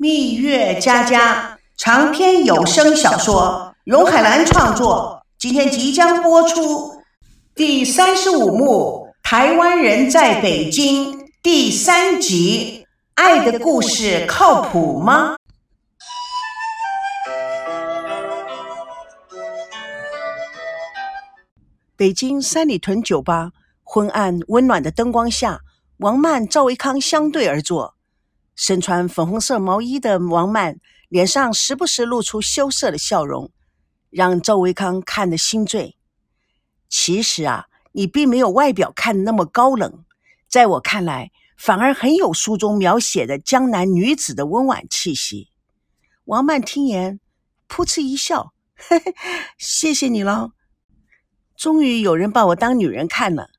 [0.00, 7.02] 蜜月佳佳长篇有声小说，荣海兰创作，今天即将播出
[7.56, 12.86] 第三十五幕《台湾人在北京》第三集。
[13.16, 15.34] 爱的故事靠谱吗？
[21.96, 23.50] 北京三里屯酒吧，
[23.82, 25.58] 昏暗温暖的灯光下，
[25.96, 27.97] 王曼、赵维康相对而坐。
[28.58, 33.52] 身穿粉红色毛衣的王曼脸上时不时露出羞涩的笑容，
[34.10, 35.96] 让赵维康看得心醉。
[36.88, 40.04] 其实啊，你并没有外表看那么高冷，
[40.48, 45.50] 在我看来，反而很有书中描写的江南女子的温婉气息。
[46.24, 47.20] 王曼听言，
[47.68, 49.14] 噗嗤一笑：“嘿嘿，
[49.56, 50.50] 谢谢你喽。
[51.56, 53.50] 终于有人把我当女人看了，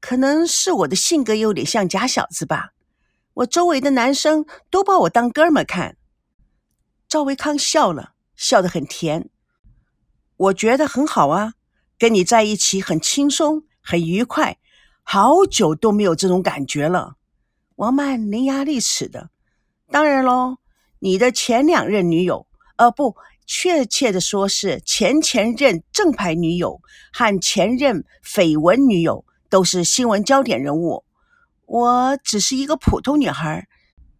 [0.00, 2.72] 可能是我的性格有点像假小子吧。”
[3.34, 5.96] 我周围的男生都把我当哥们儿看。
[7.08, 9.28] 赵维康笑了笑得很甜，
[10.36, 11.54] 我觉得很好啊，
[11.98, 14.58] 跟你在一起很轻松很愉快，
[15.02, 17.16] 好久都没有这种感觉了。
[17.76, 19.30] 王曼伶牙俐齿的，
[19.90, 20.58] 当然喽，
[21.00, 26.80] 你的前两任女友，呃，不，确切的说是前前任正牌女友
[27.12, 31.04] 和前任绯闻女友，都是新闻焦点人物。
[31.66, 33.66] 我只是一个普通女孩，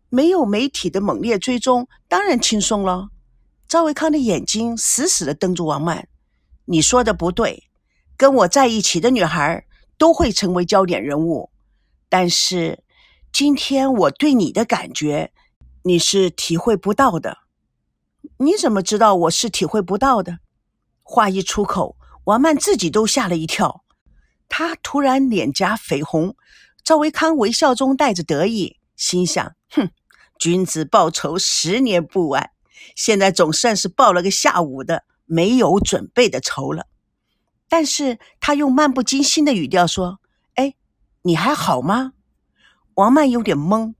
[0.08, 3.08] 没有媒体的猛烈追踪，当然轻松了。
[3.68, 6.08] 赵维康的眼睛死死的瞪住王曼
[6.66, 7.64] ：“你说的不对，
[8.16, 9.66] 跟我在一起的女孩
[9.98, 11.50] 都会成为焦点人物，
[12.08, 12.82] 但是
[13.32, 15.32] 今天我对你的感觉，
[15.82, 17.38] 你是体会不到的。
[18.38, 20.38] 你怎么知道我是体会不到的？”
[21.02, 23.84] 话一出口，王曼自己都吓了一跳，
[24.48, 26.34] 她突然脸颊绯红。
[26.84, 29.90] 赵维康微笑中带着得意，心想：“哼，
[30.38, 32.50] 君子报仇，十年不晚。
[32.94, 36.86] 现在总算是报了个下午的没有准备的仇了。”
[37.70, 40.20] 但是他用漫不经心的语调说
[40.56, 40.74] ：“哎，
[41.22, 42.12] 你还好吗？”
[42.96, 43.94] 王曼有点懵，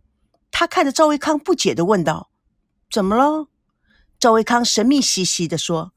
[0.50, 2.28] 他看着赵维康不解的问道
[2.92, 3.48] ：“怎么了？”
[4.20, 5.94] 赵维康神秘兮兮的说：“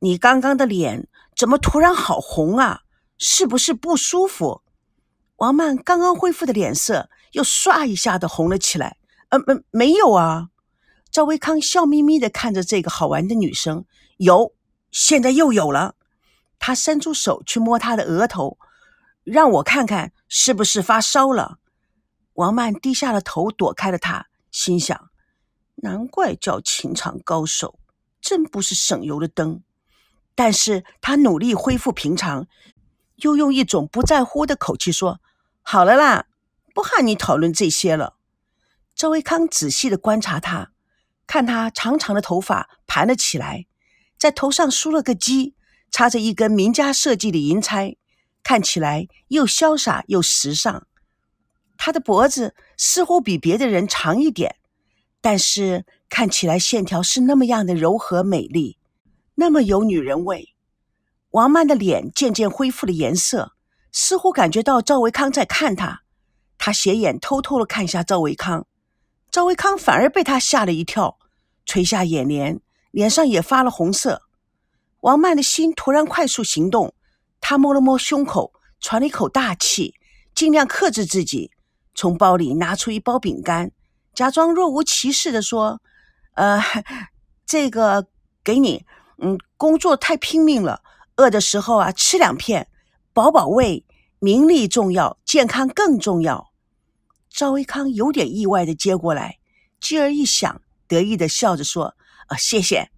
[0.00, 1.06] 你刚刚的脸
[1.36, 2.80] 怎么突然好红啊？
[3.18, 4.62] 是不是不舒服？”
[5.36, 8.96] 王曼刚刚恢复的脸色又唰一下的红了起来。
[9.30, 10.48] 呃，没没有啊。
[11.10, 13.84] 赵维康笑眯眯的看着这个好玩的女生，
[14.16, 14.52] 有，
[14.90, 15.94] 现在又有了。
[16.58, 18.58] 他伸出手去摸她的额头，
[19.22, 21.58] 让我看看是不是发烧了。
[22.34, 25.10] 王曼低下了头，躲开了他，心想：
[25.76, 27.78] 难怪叫情场高手，
[28.20, 29.62] 真不是省油的灯。
[30.34, 32.48] 但是他努力恢复平常。
[33.16, 35.20] 又用一种不在乎的口气说
[35.62, 36.26] ：“好了啦，
[36.74, 38.16] 不和你讨论这些了。”
[38.94, 40.72] 赵维康仔细的观察他，
[41.26, 43.66] 看他长长的头发盘了起来，
[44.18, 45.54] 在头上梳了个髻，
[45.90, 47.96] 插着一根名家设计的银钗，
[48.42, 50.86] 看起来又潇洒又时尚。
[51.76, 54.56] 他的脖子似乎比别的人长一点，
[55.20, 58.78] 但是看起来线条是那么样的柔和美丽，
[59.34, 60.53] 那么有女人味。
[61.34, 63.54] 王曼的脸渐渐恢复了颜色，
[63.90, 66.02] 似乎感觉到赵维康在看他。
[66.58, 68.68] 他斜眼偷偷的看下赵维康，
[69.32, 71.18] 赵维康反而被他吓了一跳，
[71.66, 72.60] 垂下眼帘，
[72.92, 74.22] 脸上也发了红色。
[75.00, 76.94] 王曼的心突然快速行动，
[77.40, 79.96] 他摸了摸胸口，喘了一口大气，
[80.36, 81.50] 尽量克制自己，
[81.96, 83.72] 从包里拿出一包饼干，
[84.14, 85.80] 假装若无其事的说
[86.36, 86.62] ：“呃，
[87.44, 88.06] 这个
[88.44, 88.86] 给你。
[89.18, 90.82] 嗯，工作太拼命了。”
[91.16, 92.68] 饿的时候啊，吃两片，
[93.12, 93.84] 饱饱胃。
[94.20, 96.50] 名利重要，健康更重要。
[97.28, 99.38] 赵维康有点意外的接过来，
[99.78, 101.94] 继而一想，得意的笑着说
[102.28, 102.90] ：“啊，谢谢，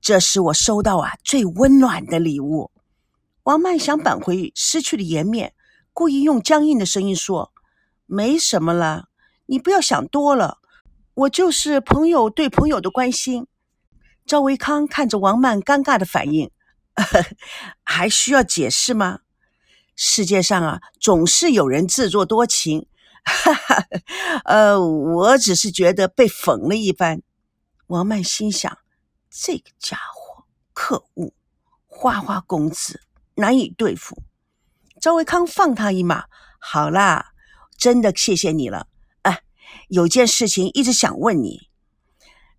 [0.00, 2.70] 这是我收到啊最温暖的礼物。”
[3.42, 5.52] 王曼想挽回失去的颜面，
[5.92, 7.52] 故意用僵硬的声音说
[8.06, 9.08] ：“没什么了，
[9.46, 10.58] 你不要想多了，
[11.14, 13.48] 我就是朋友对朋友的关心。”
[14.24, 16.52] 赵维康看着王曼尴尬的反应。
[17.84, 19.20] 还需要解释吗？
[19.96, 22.86] 世界上啊，总是有人自作多情。
[23.24, 23.84] 哈哈，
[24.44, 27.22] 呃，我只是觉得被讽了一番。
[27.88, 28.78] 王曼心想：
[29.30, 31.34] 这个家伙可恶，
[31.86, 33.02] 花花公子
[33.34, 34.22] 难以对付。
[35.00, 36.24] 赵维康放他一马。
[36.58, 37.32] 好啦，
[37.76, 38.88] 真的谢谢你了。
[39.22, 39.42] 哎，
[39.88, 41.67] 有件事情一直想问你。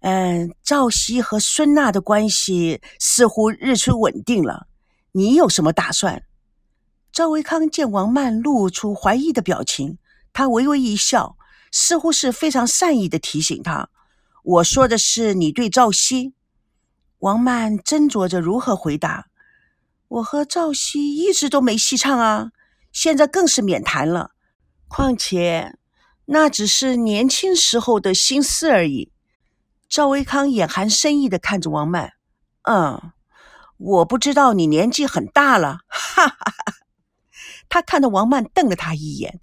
[0.02, 4.68] 嗯，赵熙和孙娜的关系似乎日趋稳定了。
[5.12, 6.24] 你有什么打算？
[7.12, 9.98] 赵维康见王曼露出怀疑的表情，
[10.32, 11.36] 他微微一笑，
[11.72, 13.90] 似乎是非常善意的提醒他
[14.44, 16.34] ：“我说的是你对赵熙。
[17.18, 19.28] 王曼斟酌着如何回答。
[20.08, 22.52] 我和赵熙一直都没戏唱啊，
[22.94, 24.32] 现在更是免谈了。
[24.88, 25.78] 况且
[26.26, 29.12] 那只是年轻时候的心思而已。
[29.90, 32.14] 赵维康眼含深意的看着王曼，
[32.62, 33.12] 嗯，
[33.78, 36.74] 我不知道你年纪很大了，哈哈哈。
[37.68, 39.42] 他看到王曼瞪了他一眼，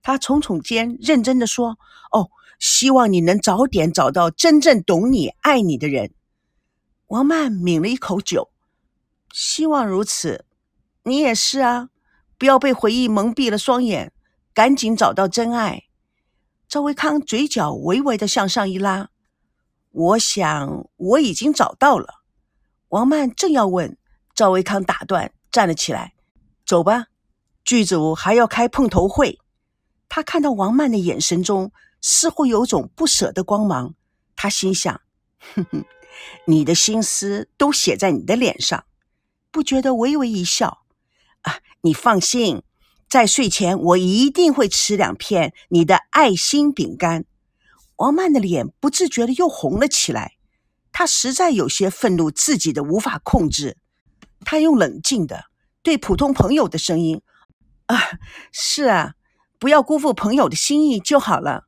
[0.00, 1.76] 他耸耸肩，认真的说
[2.12, 6.14] ：“哦，希望你能早点找到真正懂你、爱你的人。”
[7.08, 8.52] 王曼抿了一口酒。
[9.32, 10.44] 希望如此，
[11.02, 11.88] 你也是啊！
[12.38, 14.12] 不要被回忆蒙蔽了双眼，
[14.54, 15.82] 赶紧找到真爱。
[16.68, 19.10] 赵维康嘴角微微的向上一拉，
[19.90, 22.22] 我想我已经找到了。
[22.88, 23.96] 王曼正要问，
[24.34, 26.14] 赵维康打断，站了起来
[26.66, 27.06] ：“走吧，
[27.64, 29.38] 剧组还要开碰头会。”
[30.08, 33.94] 他看到王曼的眼神中似乎有种不舍的光芒，
[34.34, 35.00] 他心想
[35.54, 35.84] ：“哼哼，
[36.46, 38.84] 你的心思都写在你的脸上。”
[39.52, 40.84] 不觉得微微一笑，
[41.42, 42.62] 啊，你放心，
[43.08, 47.24] 在睡前我一定会吃两片你的爱心饼干。
[48.00, 50.32] 王曼的脸不自觉的又红了起来，
[50.90, 53.76] 她实在有些愤怒自己的无法控制。
[54.42, 55.44] 她用冷静的、
[55.82, 57.20] 对普通朋友的声音
[57.86, 58.00] ：“啊，
[58.52, 59.12] 是啊，
[59.58, 61.64] 不要辜负朋友的心意就好了。”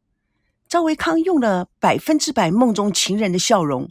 [0.70, 3.90] 赵维康用了百分之百梦中情人的笑容，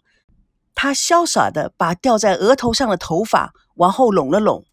[0.73, 3.53] 他潇洒的把掉在额头上的头发。
[3.75, 4.65] 往后拢了拢，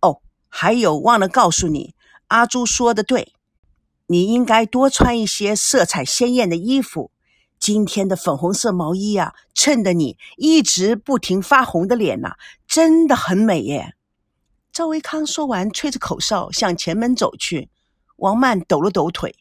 [0.00, 1.94] 哦，还有忘了告诉你，
[2.28, 3.32] 阿朱说的对，
[4.06, 7.10] 你应该多穿一些色彩鲜艳的衣服。
[7.58, 12.34] 今天的粉红色毛衣啊，衬得你一直不停发红的脸呐，
[12.66, 13.94] 真的很美耶。
[14.72, 17.70] 赵维康说完，吹着口哨向前门走去。
[18.16, 19.36] 王曼抖了抖腿，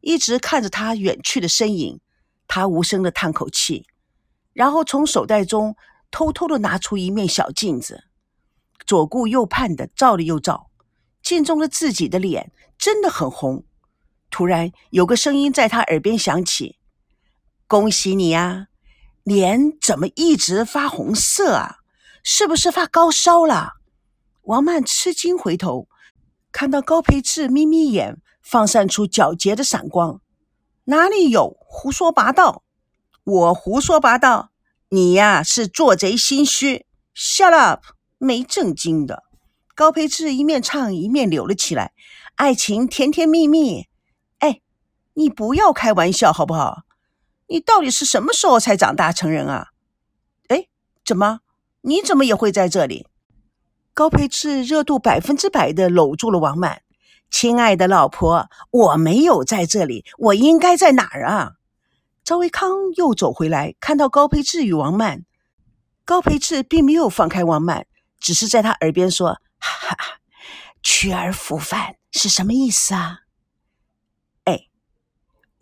[0.00, 2.00] 一直看着他远去的身影。
[2.46, 3.86] 他无声的叹口气，
[4.52, 5.74] 然后从手袋中
[6.10, 8.04] 偷偷的拿出一面小镜子。
[8.86, 10.70] 左顾右盼的照了又照，
[11.22, 13.64] 镜中的自己的脸真的很红。
[14.34, 16.76] 突然有个声音在他耳边响起
[17.68, 18.66] ：“恭喜你呀，
[19.22, 21.76] 脸怎么一直发红色啊？
[22.24, 23.74] 是不是发高烧了？”
[24.42, 25.86] 王曼吃惊回头，
[26.50, 30.20] 看到高培志眯眯眼，放散出皎洁的闪光。
[30.86, 32.64] 哪里有胡说八道？
[33.22, 34.50] 我胡说八道？
[34.88, 36.84] 你呀是做贼心虚。
[37.14, 37.84] Shut up！
[38.18, 39.22] 没正经的，
[39.76, 41.92] 高培志一面唱一面扭了起来。
[42.34, 43.86] 爱情甜甜蜜蜜，
[45.14, 46.82] 你不要开玩笑好不好？
[47.46, 49.68] 你到底是什么时候才长大成人啊？
[50.48, 50.66] 哎，
[51.04, 51.40] 怎么？
[51.82, 53.06] 你怎么也会在这里？
[53.92, 56.82] 高培志热度百分之百的搂住了王曼，
[57.30, 61.52] 亲爱的老婆，我没有在这里，我应该在哪儿啊？
[62.24, 65.24] 赵维康又走回来，看到高培志与王曼，
[66.04, 67.86] 高培志并没有放开王曼。
[68.18, 69.96] 只是在他耳边说：“哈哈，
[70.82, 73.18] 去而复返是什么意思啊？”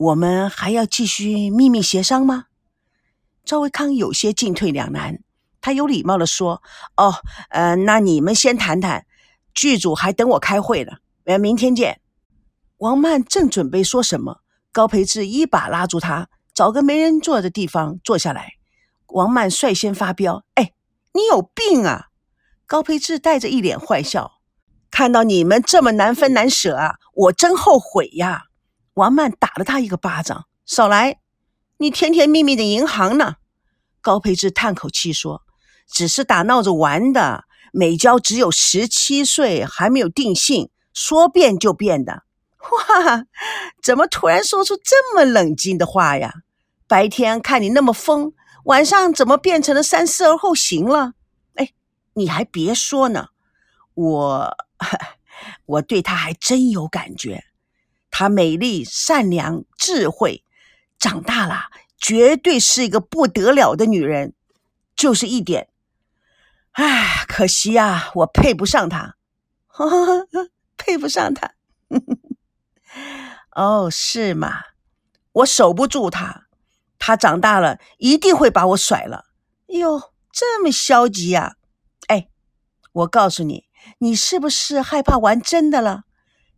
[0.03, 2.47] 我们还要继续秘密协商吗？
[3.45, 5.21] 赵维康有些进退两难。
[5.61, 6.61] 他有礼貌的说
[6.99, 7.15] ：“哦，
[7.51, 9.07] 呃，那你们先谈谈，
[9.55, 10.95] 剧组还等我开会呢。
[11.25, 12.01] 呃，明天见。”
[12.79, 14.41] 王曼正准备说什么，
[14.73, 18.55] 高培志一把拉住他，找个没人坐的地方坐下来。
[19.07, 20.73] 王曼率先发飙：“哎，
[21.15, 22.09] 你有病啊！”
[22.67, 24.33] 高培志带着一脸坏笑，
[24.91, 28.47] 看到你们这么难分难舍啊，我真后悔呀！
[28.95, 31.19] 王曼打了他一个巴掌，少来！
[31.79, 33.37] 你甜甜蜜蜜的银行呢？
[34.01, 35.43] 高培志叹口气说
[35.89, 42.25] ：“只是打闹着玩的，美娇只有十七岁，还没有定性，说变就变的。”
[42.63, 43.25] 哇，
[43.83, 46.35] 怎么突然说出这么冷静的话呀？
[46.87, 48.35] 白天看你那么疯，
[48.65, 51.15] 晚上怎么变成了三思而后行了？
[51.55, 51.71] 哎
[52.15, 53.29] 你还别说呢，
[53.95, 54.57] 我
[55.65, 57.45] 我对她还真有感觉。
[58.13, 60.45] 她美丽、善良、智慧，
[61.01, 64.35] 长大了绝对是一个不得了的女人。
[64.95, 65.69] 就是一点，
[66.73, 69.17] 唉，可惜呀，我配不上她，
[70.77, 71.55] 配不上她。
[73.57, 74.61] 哦，是吗？
[75.33, 76.45] 我守不住她，
[76.99, 79.25] 她长大了一定会把我甩了。
[79.69, 81.57] 哟，这么消极呀？
[82.93, 83.65] 我告诉你，
[84.01, 86.05] 你是不是害怕玩真的了？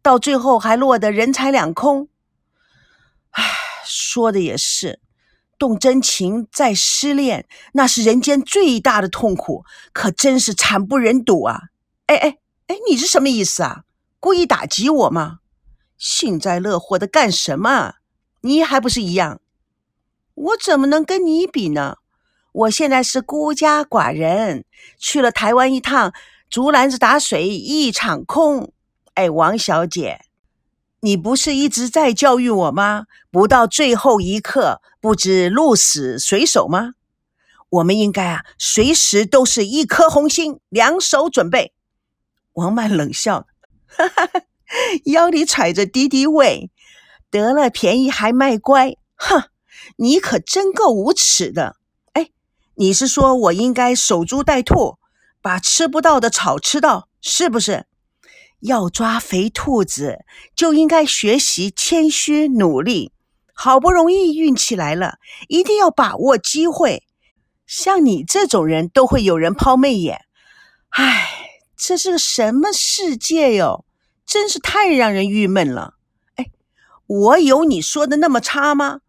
[0.04, 2.08] 到最后还落得人财两空。
[3.30, 3.42] 唉，
[3.87, 5.00] 说的也是，
[5.58, 11.62] 动真情再失恋，那是人间最大的痛苦，可真是惨不忍睹啊！
[12.04, 13.84] 哎哎哎，你是什么意思啊？
[14.20, 15.38] 故意打击我吗？
[15.96, 17.94] 幸灾乐祸的干什么？
[18.42, 19.40] 你还不是一样？
[20.34, 21.96] 我怎么能跟你比呢？
[22.52, 24.66] 我现在是孤家寡人，
[24.99, 26.12] 去了台湾一趟，
[26.50, 28.70] 竹篮子打水一场空。
[29.14, 30.25] 哎，王小姐，
[31.00, 33.06] 你不是一直在教育我吗？
[33.30, 36.94] 不到最后一刻，不知鹿死谁手吗？
[37.68, 41.73] 我们应该啊，随时都是一颗红心，两手准备。
[42.54, 43.47] 王曼冷笑，
[43.87, 44.28] 哈哈，
[45.06, 46.71] 腰里揣着敌敌畏，
[47.30, 49.44] 得了便宜还卖乖，哼，
[49.97, 51.76] 你可真够无耻的。
[52.14, 52.30] 哎，
[52.75, 54.99] 你是说我应该守株待兔，
[55.40, 57.87] 把吃不到的草吃到，是不是？
[58.64, 60.25] 要抓肥兔子，
[60.56, 63.12] 就应该学习谦虚努力。
[63.52, 65.18] 好不容易运气来了，
[65.49, 67.04] 一定要把握机会。
[67.66, 70.23] 像你这种人都会有人抛媚眼，
[70.88, 71.28] 唉，
[71.76, 73.85] 这是个什么世界哟？
[74.26, 75.94] 真是太让人郁闷了。
[76.37, 76.47] 哎，
[77.06, 79.00] 我有你说的那么差吗？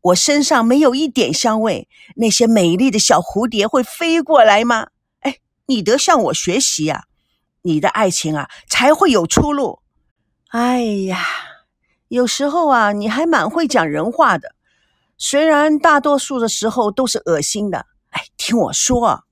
[0.00, 4.88] 我身上没有一点香味，那些美丽的小蝴蝶会飞过来吗？
[5.20, 7.04] 哎，你得向我学习呀，
[7.68, 9.80] 你的爱情啊才会有出路。
[10.48, 11.22] 哎呀，
[12.08, 14.54] 有时候啊，你还蛮会讲人话的，
[15.18, 17.84] 虽然大多数的时候都是恶心的。
[18.08, 19.24] 哎，听我说，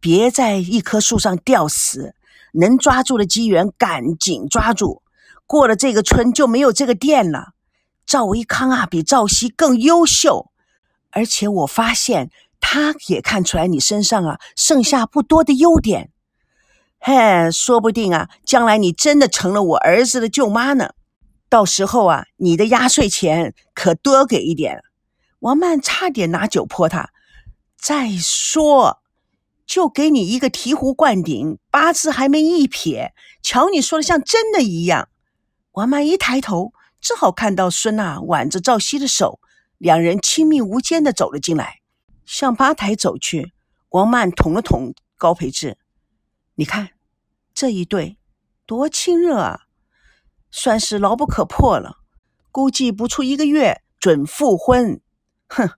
[0.00, 2.16] 别在一棵树上吊死，
[2.54, 5.02] 能抓住的机缘赶紧抓住。
[5.46, 7.50] 过了这个村就没有这个店了。
[8.04, 10.50] 赵维康啊，比赵熙更优秀，
[11.12, 16.10] 而且我发现他也看出来你身上啊剩下不多的优点。
[17.06, 20.94] 嘿，说不定啊，将来你真的成了我儿子的舅妈呢。
[21.50, 24.82] 到时候啊，你的压岁钱可多给一点。
[25.40, 27.10] 王曼差点拿酒泼他。
[27.76, 29.02] 再说，
[29.66, 35.10] 就给你一个醍醐灌顶，八字还没一撇，瞧你说的像真的一样。
[35.72, 39.40] 王曼一抬头，正好看到孙娜挽着赵熙的手，
[39.76, 41.80] 两人亲密无间的走了进来，
[42.24, 43.52] 向吧台走去。
[43.90, 45.76] 王曼捅了捅高培志
[46.56, 46.88] ：“你看
[47.54, 48.18] 这一对
[48.66, 49.60] 多亲热啊，
[50.50, 51.98] 算是牢不可破了。
[52.50, 55.00] 估计不出一个月准复婚。”
[55.48, 55.70] 哼。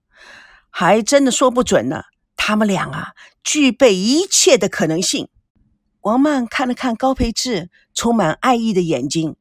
[0.79, 2.03] 还真的说不准呢，
[2.37, 5.31] 他们俩啊，具备一切的可能性。
[6.03, 9.37] 王曼看了看高培志充满爱意的眼睛，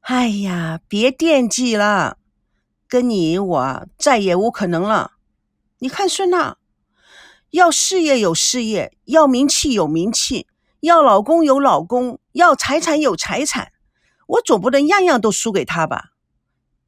[0.00, 2.18] 哎呀，别惦记了，
[2.86, 5.12] 跟你我再也无可能了。
[5.78, 6.58] 你看孙娜，
[7.52, 10.46] 要事业有事业，要名气有名气，
[10.86, 13.72] 要老公有老公，要财产有财产，
[14.28, 16.12] 我总不能样样都输给他吧？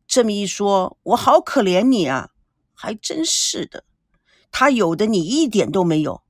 [0.06, 2.30] 这么一说，我好可怜你啊。
[2.80, 3.82] 还真是的，
[4.52, 6.22] 他有的你一点都没有，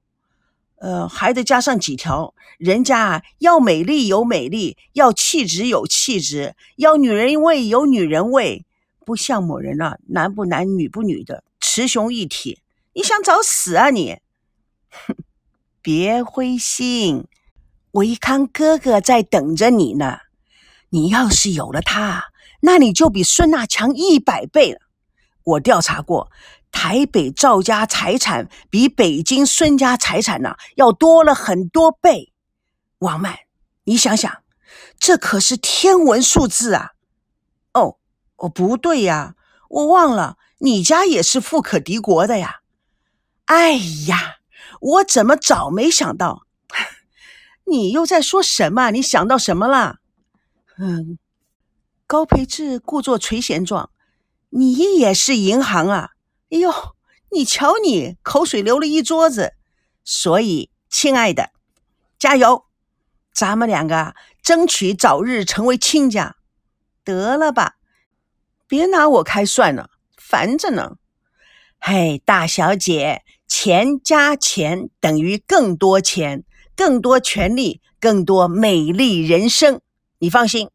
[0.77, 2.35] 呃，还得加上几条。
[2.57, 8.65] 人家要美丽有美丽，要气质有气质，要女人味有女人味，
[9.05, 12.63] 不像某人啊，男不男女不女的，雌雄一体。
[12.95, 14.17] 你想找死啊你？
[14.91, 15.15] 哼，
[15.83, 17.27] 别灰心，
[17.93, 20.19] 维康哥哥在等着你呢。
[20.91, 22.27] 你要是有了他，
[22.61, 24.81] 那你就比孙娜强一百倍了。
[25.45, 26.31] 我调查过，
[26.71, 32.33] 台北赵家财产比北京孙家财产呢要多了很多倍。
[32.99, 33.37] 王曼，
[33.85, 34.43] 你想想，
[34.99, 36.93] 这可是天文数字啊！
[37.75, 37.97] 哦，
[38.37, 39.35] 哦，不对呀，
[39.69, 42.61] 我忘了，你家也是富可敌国的呀。
[43.45, 43.75] 哎
[44.09, 44.39] 呀，
[44.81, 46.48] 我怎么早没想到？
[47.69, 48.91] 你又在说什么？
[48.91, 49.97] 你想到什么了？
[50.79, 51.19] 嗯，
[52.07, 53.91] 高培志故作垂涎状。
[54.51, 56.11] 你也是银行啊？
[56.51, 56.73] 哎呦，
[57.31, 59.53] 你瞧你口水流了一桌子。
[60.05, 61.51] 所以，亲爱的，
[62.19, 62.65] 加油！
[63.35, 66.37] 咱们两个争取早日成为亲家。
[67.05, 67.75] 得了吧，
[68.67, 70.97] 别拿我开涮了，烦着呢。
[71.79, 76.45] 嘿，大小姐，钱加钱等于更多钱，
[76.79, 79.81] 更多权利，更多美丽人生。
[80.21, 80.71] 你放心，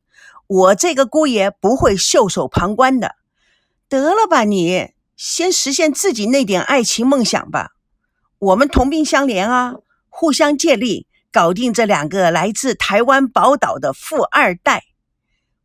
[0.47, 3.15] 我这个姑爷不会袖手旁观的。
[3.87, 7.69] 得了吧，你先实现自己那点爱情梦想吧。
[8.37, 9.75] 我们同病相怜啊，
[10.09, 14.83] 互相借力，搞定这两个来自台湾宝岛的富二代。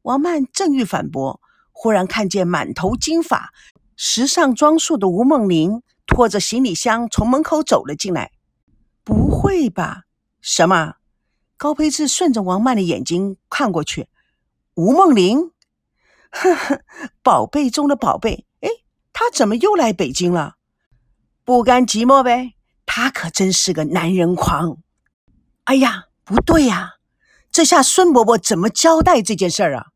[0.03, 1.41] 王曼正欲反驳，
[1.73, 3.51] 忽然看见满头金发、
[3.97, 8.31] 时尚装束的吴梦玲拖着行李箱从门口走了进来。
[9.03, 10.03] 不会吧？
[10.41, 10.95] 什么？
[11.57, 14.09] 高培志顺着王曼的眼睛看过去，
[14.75, 15.51] 吴梦玲。
[16.31, 16.83] 呵呵，
[17.23, 18.69] 宝贝中的宝贝，哎，
[19.13, 20.57] 他怎么又来北京了？
[21.45, 22.55] 不甘寂寞呗。
[22.87, 24.79] 他可真是个男人狂。
[25.65, 26.95] 哎呀，不对呀，
[27.51, 29.87] 这下孙伯伯怎么交代这件事儿啊？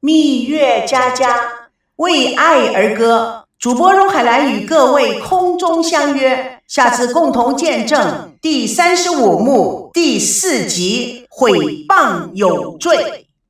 [0.00, 11.50] 蜜月佳佳为爱而歌，主播荣海兰与各位空中相约，下次共同见证第三十五幕第四集毁
[11.88, 13.27] 谤有罪。